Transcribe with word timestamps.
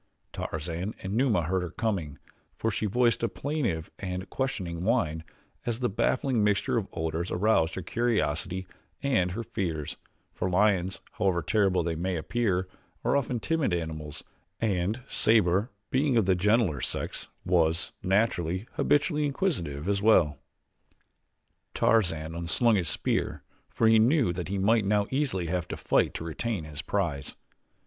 Tarzan 0.33 0.95
and 1.03 1.13
Numa 1.13 1.43
heard 1.43 1.61
her 1.61 1.69
coming, 1.69 2.17
for 2.55 2.71
she 2.71 2.87
voiced 2.87 3.21
a 3.21 3.29
plaintive 3.29 3.91
and 3.99 4.27
questioning 4.31 4.83
whine 4.83 5.23
as 5.63 5.79
the 5.79 5.89
baffling 5.89 6.43
mixture 6.43 6.75
of 6.75 6.87
odors 6.91 7.29
aroused 7.29 7.75
her 7.75 7.83
curiosity 7.83 8.65
and 9.03 9.33
her 9.33 9.43
fears, 9.43 9.97
for 10.33 10.49
lions, 10.49 11.01
however 11.19 11.43
terrible 11.43 11.83
they 11.83 11.93
may 11.93 12.15
appear, 12.15 12.67
are 13.05 13.15
often 13.15 13.39
timid 13.39 13.75
animals 13.75 14.23
and 14.59 15.03
Sabor, 15.07 15.69
being 15.91 16.17
of 16.17 16.25
the 16.25 16.33
gentler 16.33 16.81
sex, 16.81 17.27
was, 17.45 17.91
naturally, 18.01 18.65
habitually 18.77 19.23
inquisitive 19.27 19.87
as 19.87 20.01
well. 20.01 20.39
Tarzan 21.75 22.33
un 22.33 22.47
slung 22.47 22.73
his 22.75 22.89
spear 22.89 23.43
for 23.69 23.87
he 23.87 23.99
knew 23.99 24.33
that 24.33 24.47
he 24.47 24.57
might 24.57 24.83
now 24.83 25.05
easily 25.11 25.45
have 25.45 25.67
to 25.67 25.77
fight 25.77 26.15
to 26.15 26.23
retain 26.23 26.63
his 26.63 26.81
prize. 26.81 27.35